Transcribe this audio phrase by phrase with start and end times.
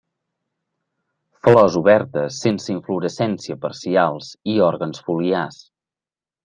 [1.47, 5.63] Flors obertes, sense inflorescència parcials i òrgans foliars.